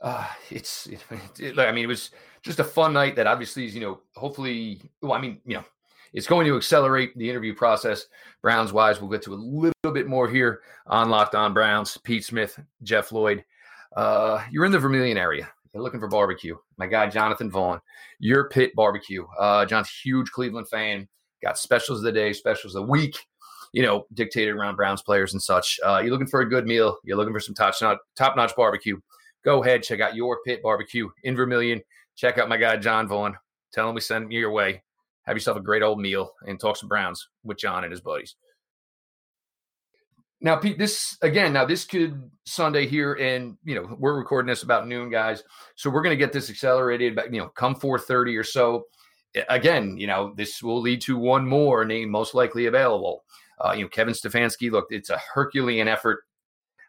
[0.01, 1.03] uh, it's, it,
[1.39, 4.81] it, I mean, it was just a fun night that obviously is, you know, hopefully,
[5.01, 5.63] well, I mean, you know,
[6.13, 8.05] it's going to accelerate the interview process.
[8.41, 11.97] Browns wise, we'll get to a little bit more here on Locked On Browns.
[11.97, 13.43] Pete Smith, Jeff Lloyd.
[13.95, 15.49] Uh, you're in the Vermilion area.
[15.73, 16.55] You're looking for barbecue.
[16.77, 17.79] My guy Jonathan Vaughn,
[18.19, 19.25] your pit barbecue.
[19.39, 21.07] Uh, John's huge Cleveland fan.
[21.43, 23.17] Got specials of the day, specials of the week.
[23.71, 25.79] You know, dictated around Browns players and such.
[25.85, 26.97] Uh, you're looking for a good meal.
[27.03, 27.75] You're looking for some top
[28.35, 28.99] notch, barbecue.
[29.45, 31.81] Go ahead, check out your pit barbecue in Vermilion.
[32.15, 33.37] Check out my guy John Vaughn.
[33.71, 34.81] Tell him we send you your way.
[35.29, 38.33] Have yourself a great old meal and talk some Browns with John and his buddies.
[40.41, 44.63] Now, Pete, this again, now this could Sunday here, and you know, we're recording this
[44.63, 45.43] about noon, guys.
[45.75, 48.87] So we're gonna get this accelerated, but you know, come 4:30 or so.
[49.49, 53.23] Again, you know, this will lead to one more name most likely available.
[53.63, 56.23] Uh, you know, Kevin Stefanski, look, it's a Herculean effort.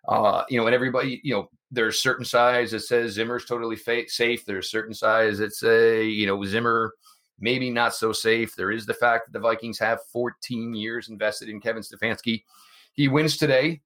[0.08, 4.08] Uh, you know, and everybody, you know, there's certain size that says Zimmer's totally fa-
[4.08, 4.46] safe.
[4.46, 6.94] There's certain size that say, you know, Zimmer
[7.40, 8.54] maybe not so safe.
[8.54, 12.42] There is the fact that the Vikings have 14 years invested in Kevin Stefanski
[12.92, 13.80] he wins today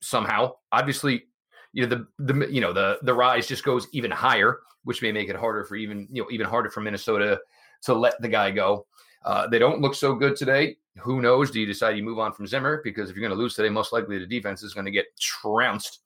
[0.00, 0.52] somehow.
[0.72, 1.24] Obviously,
[1.72, 5.12] you know the the you know the the rise just goes even higher, which may
[5.12, 7.40] make it harder for even you know even harder for Minnesota
[7.82, 8.86] to let the guy go.
[9.24, 10.76] Uh, they don't look so good today.
[10.98, 11.50] Who knows?
[11.50, 12.80] Do you decide you move on from Zimmer?
[12.84, 15.06] Because if you're going to lose today, most likely the defense is going to get
[15.18, 16.00] trounced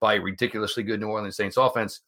[0.00, 2.00] by a ridiculously good New Orleans Saints offense.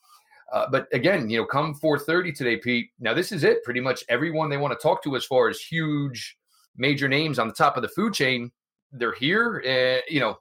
[0.52, 2.90] Uh, but again, you know, come 4:30 today, Pete.
[3.00, 3.64] Now this is it.
[3.64, 6.36] Pretty much everyone they want to talk to as far as huge
[6.76, 8.50] major names on the top of the food chain
[8.94, 10.38] they're here, and you know,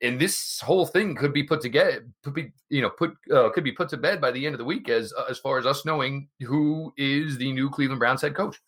[0.00, 3.64] and this whole thing could be put together, could be you know put uh, could
[3.64, 5.66] be put to bed by the end of the week as uh, as far as
[5.66, 8.60] us knowing who is the new Cleveland Browns head coach.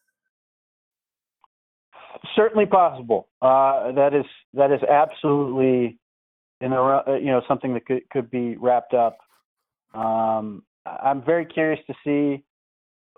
[2.34, 3.28] Certainly possible.
[3.40, 4.24] Uh, that is
[4.54, 5.98] that is absolutely
[6.60, 9.18] in the you know something that could could be wrapped up.
[9.94, 12.44] Um, I'm very curious to see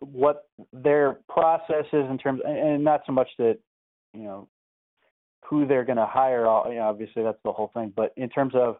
[0.00, 3.58] what their process is in terms, and not so much that
[4.12, 4.48] you know
[5.48, 6.40] who they're going to hire.
[6.68, 7.92] You know, Obviously, that's the whole thing.
[7.94, 8.76] But in terms of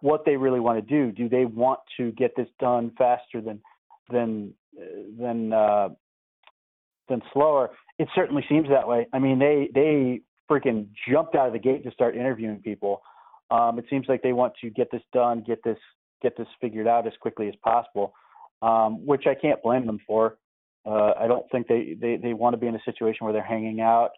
[0.00, 3.60] what they really want to do, do they want to get this done faster than
[4.10, 4.54] than
[5.18, 5.88] than uh,
[7.08, 7.70] than slower?
[7.98, 9.06] It certainly seems that way.
[9.12, 13.02] I mean, they they freaking jumped out of the gate to start interviewing people.
[13.50, 15.78] Um, it seems like they want to get this done, get this
[16.22, 18.14] get this figured out as quickly as possible,
[18.62, 20.38] um, which I can't blame them for.
[20.84, 23.42] Uh, I don't think they, they, they want to be in a situation where they're
[23.42, 24.10] hanging out,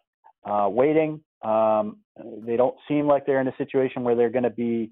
[0.49, 1.21] uh, waiting.
[1.43, 1.97] Um,
[2.45, 4.91] they don't seem like they're in a situation where they're going to be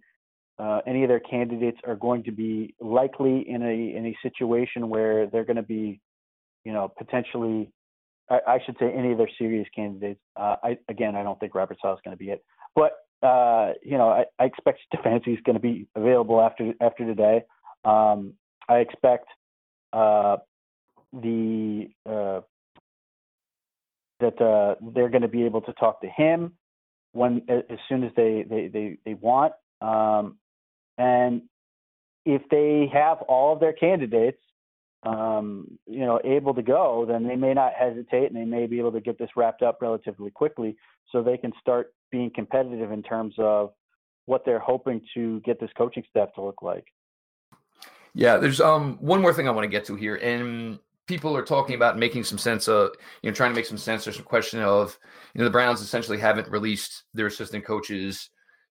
[0.59, 4.87] uh, any of their candidates are going to be likely in a in a situation
[4.87, 5.99] where they're going to be,
[6.63, 7.71] you know, potentially.
[8.29, 10.21] I, I should say any of their serious candidates.
[10.35, 12.43] Uh, I again, I don't think Robert is going to be it,
[12.75, 12.91] but
[13.23, 17.43] uh, you know, I, I expect Stefanski is going to be available after after today.
[17.85, 18.33] Um,
[18.69, 19.27] I expect
[19.91, 20.37] uh,
[21.13, 22.41] the uh,
[24.19, 26.53] that uh, they're going to be able to talk to him
[27.13, 29.53] when as soon as they they they, they want.
[29.81, 30.37] Um,
[30.97, 31.43] and
[32.25, 34.39] if they have all of their candidates,
[35.03, 38.79] um, you know, able to go, then they may not hesitate and they may be
[38.79, 40.75] able to get this wrapped up relatively quickly,
[41.11, 43.71] so they can start being competitive in terms of
[44.25, 46.85] what they're hoping to get this coaching staff to look like.
[48.13, 51.43] Yeah, there's um one more thing I want to get to here, and people are
[51.43, 54.05] talking about making some sense of, you know, trying to make some sense.
[54.05, 54.97] There's a question of,
[55.33, 58.29] you know, the Browns essentially haven't released their assistant coaches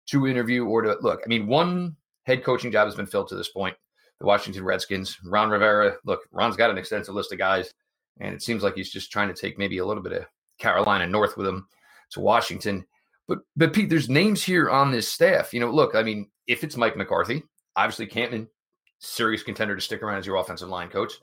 [0.09, 1.21] to interview or to look.
[1.25, 3.75] I mean, one head coaching job has been filled to this point.
[4.19, 5.95] The Washington Redskins, Ron Rivera.
[6.05, 7.73] Look, Ron's got an extensive list of guys,
[8.19, 10.25] and it seems like he's just trying to take maybe a little bit of
[10.57, 11.67] Carolina North with him
[12.11, 12.85] to Washington.
[13.27, 15.53] But but Pete, there's names here on this staff.
[15.53, 17.43] You know, look, I mean, if it's Mike McCarthy,
[17.75, 18.47] obviously Campen,
[18.99, 21.13] serious contender to stick around as your offensive line coach.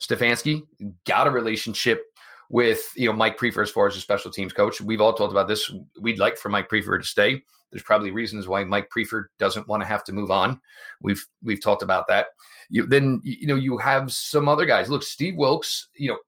[0.00, 0.62] Stefanski
[1.06, 2.04] got a relationship
[2.54, 4.80] with you know Mike Priefer as far as a special teams coach.
[4.80, 5.72] We've all talked about this.
[6.00, 7.42] We'd like for Mike Priefer to stay.
[7.72, 10.60] There's probably reasons why Mike Priefer doesn't want to have to move on.
[11.02, 12.28] We've we've talked about that.
[12.70, 14.88] You then you know you have some other guys.
[14.88, 15.88] Look, Steve Wilks.
[15.96, 16.18] You know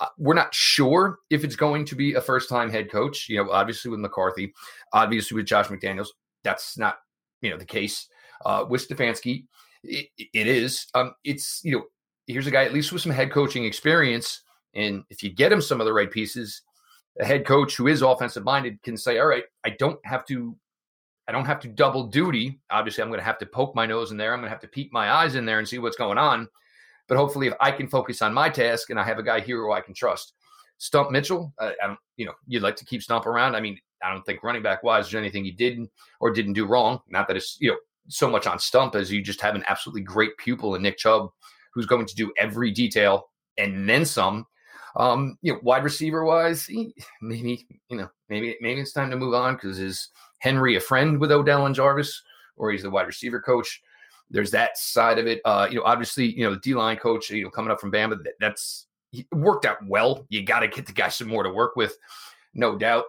[0.00, 3.28] uh, we're not sure if it's going to be a first time head coach.
[3.28, 4.52] You know, obviously with McCarthy,
[4.92, 6.08] obviously with Josh McDaniels,
[6.42, 6.96] that's not
[7.42, 8.08] you know the case.
[8.44, 9.44] Uh, with Stefanski,
[9.84, 10.88] it, it is.
[10.94, 11.84] Um, it's you know
[12.26, 14.42] here's a guy at least with some head coaching experience.
[14.76, 16.62] And if you get him some of the right pieces,
[17.18, 20.56] a head coach who is offensive minded can say, all right, I don't have to
[21.28, 22.60] I don't have to double duty.
[22.70, 24.32] Obviously, I'm going to have to poke my nose in there.
[24.32, 26.48] I'm going to have to peek my eyes in there and see what's going on.
[27.08, 29.58] But hopefully, if I can focus on my task and I have a guy here
[29.58, 30.34] who I can trust,
[30.78, 33.56] Stump Mitchell, uh, I don't, you know, you'd like to keep Stump around.
[33.56, 35.88] I mean, I don't think running back wise there's anything he did
[36.20, 37.00] or didn't do wrong.
[37.08, 40.02] Not that it's you know so much on Stump as you just have an absolutely
[40.02, 41.30] great pupil in Nick Chubb
[41.72, 44.46] who's going to do every detail and then some.
[44.96, 46.68] Um, you know, wide receiver wise,
[47.20, 51.20] maybe you know, maybe maybe it's time to move on because is Henry a friend
[51.20, 52.22] with Odell and Jarvis,
[52.56, 53.82] or he's the wide receiver coach?
[54.30, 55.40] There's that side of it.
[55.44, 57.92] Uh, you know, obviously, you know, the D line coach, you know, coming up from
[57.92, 58.86] Bama, that, that's
[59.32, 60.24] worked out well.
[60.30, 61.96] You got to get the guy some more to work with,
[62.54, 63.04] no doubt.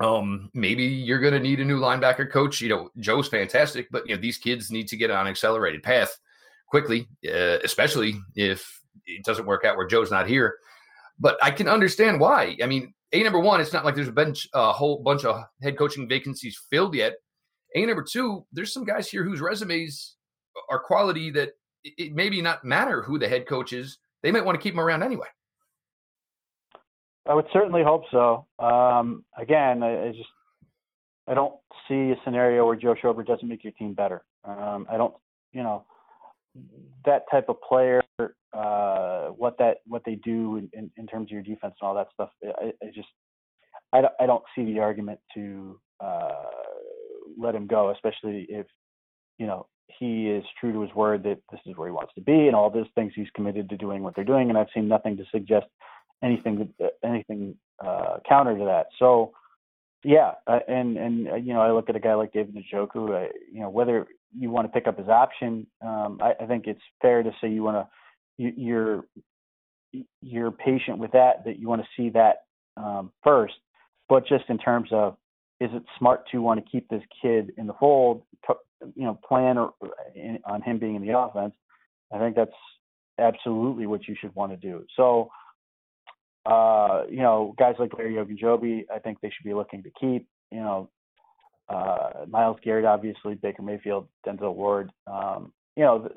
[0.00, 2.60] Um, maybe you're going to need a new linebacker coach.
[2.60, 5.82] You know, Joe's fantastic, but you know these kids need to get on an accelerated
[5.82, 6.18] path
[6.66, 10.56] quickly, uh, especially if it doesn't work out where Joe's not here.
[11.18, 12.56] But I can understand why.
[12.62, 15.44] I mean, a number one, it's not like there's a bunch, a whole bunch of
[15.62, 17.14] head coaching vacancies filled yet.
[17.74, 20.16] A number two, there's some guys here whose resumes
[20.70, 21.50] are quality that
[21.84, 23.98] it maybe not matter who the head coach is.
[24.22, 25.26] They might want to keep them around anyway.
[27.26, 28.46] I would certainly hope so.
[28.58, 30.28] Um, again, I, I, just
[31.28, 31.54] I don't
[31.88, 34.24] see a scenario where Joe Schobert doesn't make your team better.
[34.44, 35.14] Um, I don't,
[35.52, 35.84] you know,
[37.04, 38.91] that type of player, uh,
[39.36, 42.08] what that what they do in, in, in, terms of your defense and all that
[42.14, 42.30] stuff.
[42.44, 43.08] I, I just
[43.92, 46.32] I, I don't see the argument to uh,
[47.38, 48.66] let him go, especially if
[49.38, 49.66] you know
[49.98, 52.56] he is true to his word that this is where he wants to be and
[52.56, 54.48] all those things he's committed to doing what they're doing.
[54.48, 55.66] And I've seen nothing to suggest
[56.22, 58.86] anything uh, anything uh, counter to that.
[58.98, 59.32] So
[60.04, 63.26] yeah, uh, and and uh, you know I look at a guy like David Njoku.
[63.26, 66.66] Uh, you know whether you want to pick up his option, um, I, I, think
[66.66, 67.86] it's fair to say you want to
[68.38, 69.04] you're
[70.20, 72.44] you're patient with that that you want to see that
[72.76, 73.54] um, first.
[74.08, 75.16] But just in terms of
[75.60, 78.22] is it smart to want to keep this kid in the fold,
[78.94, 79.74] you know, plan or,
[80.44, 81.54] on him being in the offense?
[82.12, 82.50] I think that's
[83.18, 84.84] absolutely what you should want to do.
[84.96, 85.30] So
[86.44, 90.26] uh, you know, guys like Larry Ogunjobi, I think they should be looking to keep.
[90.50, 90.90] You know,
[91.68, 94.90] uh, Myles Garrett, obviously, Baker Mayfield, Denzel Ward.
[95.06, 96.08] Um, you know,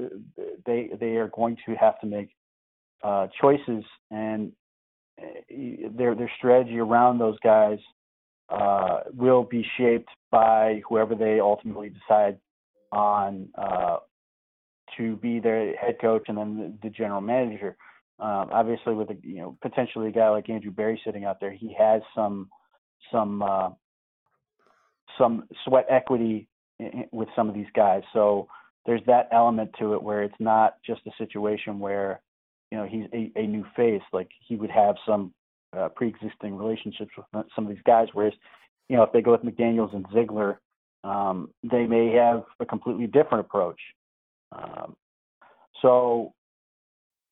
[0.65, 2.29] they they are going to have to make
[3.03, 4.51] uh, choices, and
[5.19, 7.79] eh, their their strategy around those guys
[8.49, 12.37] uh, will be shaped by whoever they ultimately decide
[12.91, 13.97] on uh,
[14.97, 17.75] to be their head coach and then the, general manager.
[18.19, 21.51] Um, obviously, with a, you know potentially a guy like Andrew Berry sitting out there,
[21.51, 22.49] he has some
[23.11, 23.69] some uh,
[25.17, 26.47] some sweat equity
[27.11, 28.03] with some of these guys.
[28.13, 28.47] So
[28.85, 32.21] there's that element to it where it's not just a situation where
[32.71, 34.01] you know he's a, a new face.
[34.13, 35.33] Like he would have some
[35.75, 38.07] uh, pre-existing relationships with some of these guys.
[38.13, 38.33] Whereas
[38.89, 40.59] you know if they go with McDaniels and Ziegler,
[41.03, 43.79] um, they may have a completely different approach.
[44.51, 44.95] Um,
[45.81, 46.33] so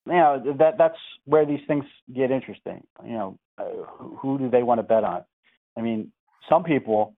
[0.07, 2.83] you know that that's where these things get interesting.
[3.05, 5.23] You know, uh, who, who do they want to bet on?
[5.77, 6.11] I mean,
[6.49, 7.15] some people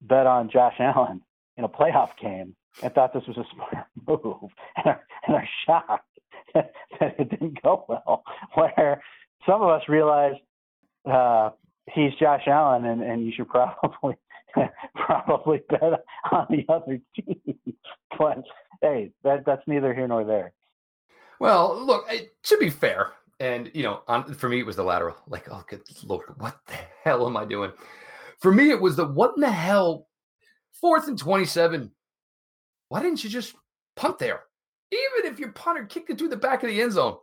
[0.00, 1.22] bet on Josh Allen
[1.56, 6.08] in a playoff game and thought this was a smart move, and are, and shocked
[6.54, 8.24] that, that it didn't go well.
[8.54, 9.02] Where
[9.46, 10.38] some of us realized
[11.10, 11.50] uh,
[11.92, 14.16] he's Josh Allen, and, and you should probably
[14.94, 17.58] probably bet on the other team.
[18.18, 18.42] but
[18.80, 20.52] hey, that that's neither here nor there.
[21.40, 24.82] Well, look, it, to be fair, and you know, on, for me it was the
[24.82, 25.16] lateral.
[25.26, 27.72] Like, oh good lord, what the hell am I doing?
[28.40, 30.06] For me, it was the what in the hell?
[30.80, 31.90] Fourth and twenty-seven.
[32.88, 33.54] Why didn't you just
[33.96, 34.40] punt there?
[34.90, 37.16] Even if your punter kicked it through the back of the end zone,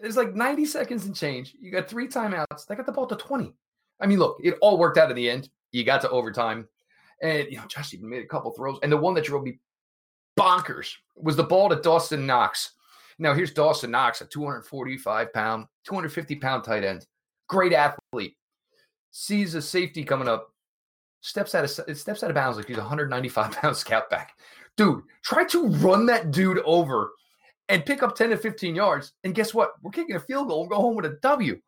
[0.00, 1.54] there's like 90 seconds and change.
[1.60, 2.66] You got three timeouts.
[2.66, 3.54] They got the ball to 20.
[4.00, 5.48] I mean, look, it all worked out in the end.
[5.72, 6.68] You got to overtime.
[7.22, 8.78] And, you know, Josh even made a couple throws.
[8.82, 9.58] And the one that drove me
[10.38, 12.72] bonkers was the ball to Dawson Knox.
[13.18, 17.06] Now here's Dawson Knox, a 245 pound, 250 pound tight end,
[17.48, 18.36] great athlete.
[19.10, 20.52] Sees a safety coming up,
[21.20, 24.38] steps out of steps out of bounds like he's a 195 pound scout back.
[24.76, 27.10] Dude, try to run that dude over
[27.68, 29.12] and pick up 10 to 15 yards.
[29.24, 29.72] And guess what?
[29.82, 31.60] We're kicking a field goal and go home with a W.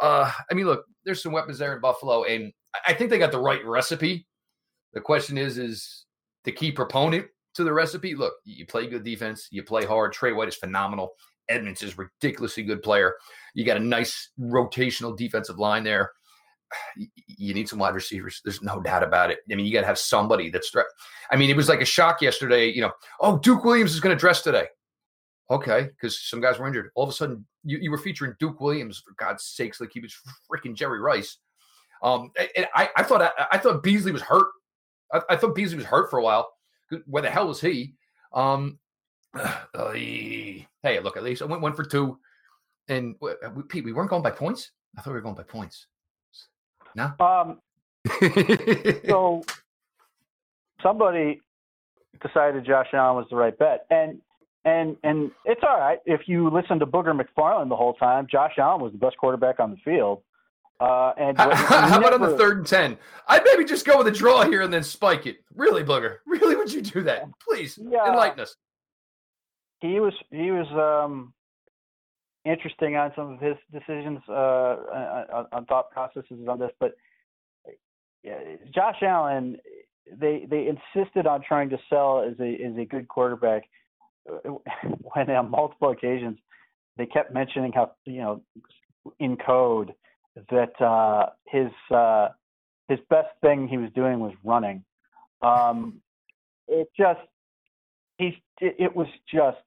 [0.00, 2.52] Uh, I mean, look, there's some weapons there in Buffalo, and
[2.86, 4.26] I think they got the right recipe.
[4.92, 6.06] The question is, is
[6.44, 8.14] the key proponent to the recipe.
[8.14, 10.12] Look, you play good defense, you play hard.
[10.12, 11.12] Tre White is phenomenal.
[11.48, 13.14] Edmunds is ridiculously good player.
[13.54, 16.12] You got a nice rotational defensive line there.
[17.26, 18.40] You need some wide receivers.
[18.44, 19.38] There's no doubt about it.
[19.50, 20.72] I mean, you got to have somebody that's.
[21.30, 22.70] I mean, it was like a shock yesterday.
[22.70, 24.66] You know, oh, Duke Williams is going to dress today.
[25.50, 26.90] Okay, because some guys were injured.
[26.94, 30.00] All of a sudden, you, you were featuring Duke Williams for God's sakes, like he
[30.00, 30.14] was
[30.50, 31.38] freaking Jerry Rice.
[32.02, 34.48] Um, and I, I thought I, I thought Beasley was hurt.
[35.12, 36.48] I, I thought Beasley was hurt for a while
[37.06, 37.94] where the hell was he?
[38.32, 38.78] Um,
[39.34, 40.66] uh, hey,
[41.02, 42.18] look, at least I went one for two.
[42.88, 44.72] And uh, Pete, we weren't going by points.
[44.96, 45.86] I thought we were going by points.
[46.96, 47.12] No.
[47.20, 47.58] Um.
[49.08, 49.44] so
[50.82, 51.40] somebody
[52.20, 54.20] decided Josh Allen was the right bet, and
[54.64, 58.26] and and it's all right if you listen to Booger McFarland the whole time.
[58.30, 60.22] Josh Allen was the best quarterback on the field.
[60.80, 62.98] Uh, and how, how never, about on the third and ten?
[63.28, 65.36] I'd maybe just go with a draw here and then spike it.
[65.54, 66.16] Really, Booger?
[66.26, 67.28] Really, would you do that?
[67.48, 68.56] Please yeah, enlighten us.
[69.80, 71.32] He was he was um,
[72.44, 76.94] interesting on some of his decisions uh, on, on thought processes on this, but
[78.74, 79.58] Josh Allen,
[80.20, 83.64] they they insisted on trying to sell as a as a good quarterback
[85.14, 86.38] when on multiple occasions
[86.96, 88.42] they kept mentioning how you know
[89.18, 89.92] in code
[90.50, 92.28] that uh, his uh,
[92.88, 94.84] his best thing he was doing was running.
[95.42, 96.00] Um,
[96.68, 97.20] it just
[98.18, 99.58] he it was just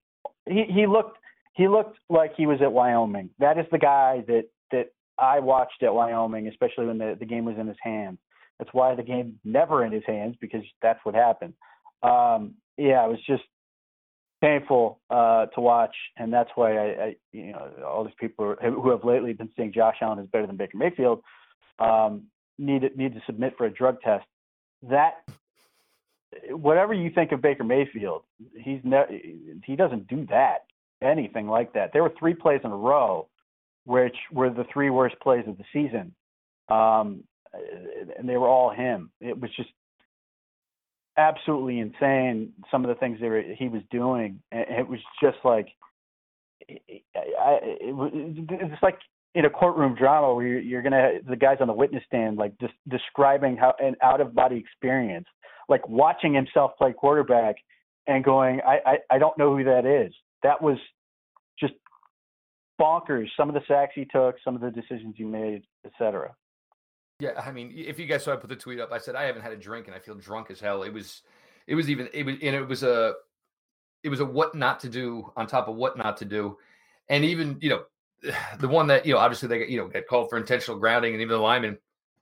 [0.48, 1.18] he he looked
[1.56, 3.30] he looked like he was at Wyoming.
[3.40, 4.88] That is the guy that that
[5.18, 8.20] I watched at Wyoming, especially when the, the game was in his hands.
[8.60, 11.54] That's why the game never in his hands because that's what happened.
[12.04, 13.44] Um, yeah, it was just
[14.42, 18.90] painful uh, to watch, and that's why I, I, you know, all these people who
[18.90, 21.22] have lately been saying Josh Allen is better than Baker Mayfield
[21.80, 22.24] um,
[22.58, 24.26] need need to submit for a drug test.
[24.84, 25.24] That
[26.50, 28.24] whatever you think of Baker Mayfield,
[28.58, 30.66] he's ne- he doesn't do that
[31.02, 31.92] anything like that.
[31.94, 33.28] There were three plays in a row,
[33.86, 36.14] which were the three worst plays of the season,
[36.70, 37.24] um,
[38.18, 39.12] and they were all him.
[39.22, 39.70] It was just
[41.18, 42.52] absolutely insane.
[42.72, 45.68] Some of the things that were, he was doing, it was just like,
[46.70, 47.96] I, it,
[48.50, 48.98] it's like
[49.36, 52.58] in a courtroom drama where you're, you're gonna the guys on the witness stand like
[52.60, 55.28] just describing how an out of body experience,
[55.70, 57.56] like watching himself play quarterback
[58.08, 60.14] and going, I, I I don't know who that is.
[60.46, 60.78] That was
[61.60, 61.74] just
[62.80, 63.28] bonkers.
[63.36, 66.36] Some of the sacks he took, some of the decisions he made, etc.
[67.20, 69.24] Yeah, I mean, if you guys saw I put the tweet up, I said I
[69.24, 70.84] haven't had a drink and I feel drunk as hell.
[70.84, 71.24] It was,
[71.66, 73.14] it was even it was and it was a,
[74.04, 76.58] it was a what not to do on top of what not to do,
[77.10, 77.84] and even you know,
[78.60, 81.22] the one that you know obviously they you know get called for intentional grounding and
[81.24, 81.80] even the lineman.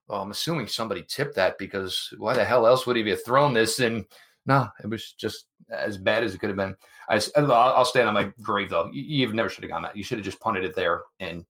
[0.08, 3.54] Well, I'm assuming somebody tipped that because why the hell else would he have thrown
[3.54, 3.80] this?
[3.80, 4.06] And
[4.46, 6.76] no, it was just as bad as it could have been.
[7.10, 8.90] I, I'll stand on my grave though.
[8.92, 9.96] You, you never should have gone that.
[9.96, 11.46] You should have just punted it there in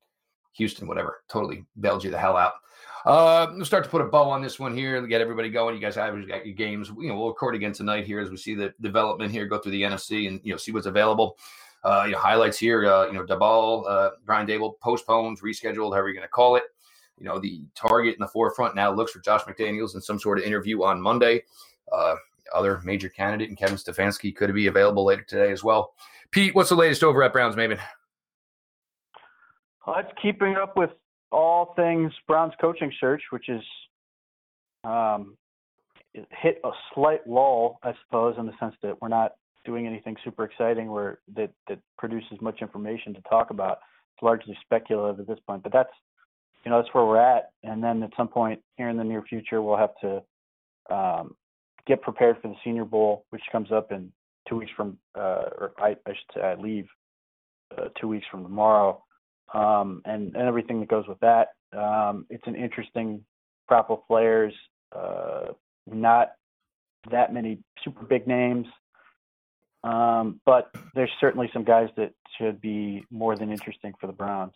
[0.54, 2.54] Houston, whatever, totally bailed you the hell out.
[3.06, 5.76] Uh, we'll start to put a bow on this one here and get everybody going.
[5.76, 6.90] You guys have got your games.
[6.98, 9.74] You know, we'll record again tonight here as we see the development here, go through
[9.74, 11.38] the NFC and you know see what's available.
[11.84, 12.86] Uh, you know, highlights here.
[12.90, 16.64] Uh, you know, Daboll, uh, Brian Daboll postponed, rescheduled, however you're going to call it.
[17.18, 20.38] You know, the target in the forefront now looks for Josh McDaniels in some sort
[20.38, 21.44] of interview on Monday.
[21.92, 22.16] Uh,
[22.54, 25.94] other major candidate and Kevin Stefanski could be available later today as well.
[26.32, 27.80] Pete, what's the latest over at Browns Maven?
[29.86, 30.92] Well, it's keeping up with
[31.32, 33.62] all things Browns coaching search, which is
[34.84, 35.38] um,
[36.14, 39.34] hit a slight lull, I suppose, in the sense that we're not
[39.66, 43.80] doing anything super exciting where that that produces much information to talk about.
[44.16, 45.94] It's largely speculative at this point, but that's
[46.64, 47.50] you know that's where we're at.
[47.64, 50.24] And then at some point here in the near future, we'll have to
[50.94, 51.36] um,
[51.88, 54.12] get prepared for the Senior Bowl, which comes up in
[54.48, 56.88] two weeks from, uh, or I, I should say, I leave
[57.78, 59.04] uh, two weeks from tomorrow
[59.54, 61.50] um, and, and everything that goes with that.
[61.78, 63.24] Um, it's an interesting
[63.68, 64.54] crop of players,
[64.96, 65.48] uh,
[65.88, 66.34] not
[67.12, 68.68] that many super big names,
[69.84, 74.54] um, but there's certainly some guys that should be more than interesting for the Browns.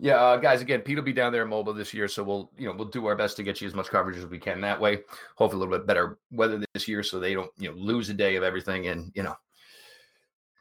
[0.00, 0.60] Yeah, uh, guys.
[0.60, 2.88] Again, Pete will be down there in Mobile this year, so we'll you know we'll
[2.88, 5.00] do our best to get you as much coverage as we can that way.
[5.36, 8.14] Hopefully, a little bit better weather this year, so they don't you know lose a
[8.14, 9.34] day of everything, and you know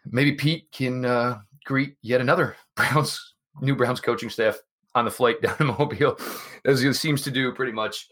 [0.06, 4.58] maybe Pete can uh, greet yet another Browns new Browns coaching staff
[4.96, 6.18] on the flight down to Mobile,
[6.66, 8.08] as he seems to do pretty much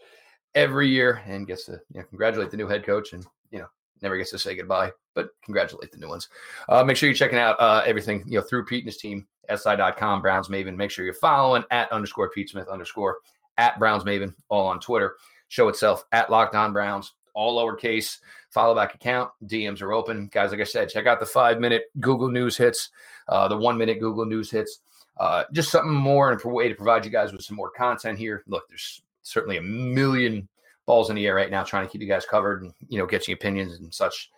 [0.54, 3.68] every year, and gets to you know, congratulate the new head coach, and you know
[4.02, 6.28] never gets to say goodbye, but congratulate the new ones.
[6.68, 9.26] Uh, make sure you're checking out uh, everything you know through Pete and his team,
[9.54, 10.76] si.com, Browns Maven.
[10.76, 13.18] Make sure you're following at underscore Pete Smith underscore
[13.58, 15.16] at Browns Maven, all on Twitter.
[15.48, 18.18] Show itself at Locked On Browns, all lowercase.
[18.50, 19.30] Follow back account.
[19.44, 20.28] DMs are open.
[20.32, 22.90] Guys, like I said, check out the five minute Google News hits,
[23.28, 24.80] uh, the one minute Google News hits.
[25.18, 28.18] Uh, just something more and a way to provide you guys with some more content
[28.18, 28.42] here.
[28.46, 30.48] Look, there's certainly a million
[30.86, 33.06] balls in the air right now trying to keep you guys covered and, you know,
[33.06, 34.30] get you opinions and such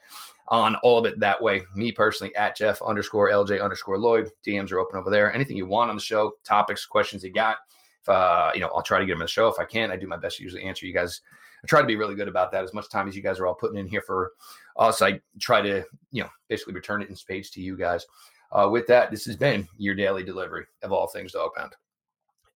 [0.48, 1.62] on all of it that way.
[1.74, 4.30] Me personally at Jeff underscore LJ underscore Lloyd.
[4.46, 5.32] DMs are open over there.
[5.32, 7.58] Anything you want on the show, topics, questions you got.
[8.02, 9.48] If, uh, you know, I'll try to get them on the show.
[9.48, 11.20] If I can, I do my best to usually answer you guys
[11.62, 12.64] I try to be really good about that.
[12.64, 14.32] As much time as you guys are all putting in here for
[14.76, 18.06] us, I try to, you know, basically return it in spades to you guys.
[18.52, 21.74] Uh, with that, this has been your daily delivery of all things dog pound.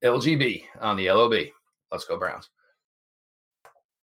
[0.05, 1.35] LGB on the LOB.
[1.91, 2.49] Let's go Browns.